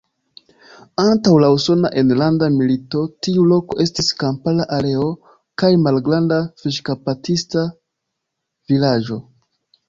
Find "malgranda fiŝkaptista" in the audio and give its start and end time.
5.89-7.67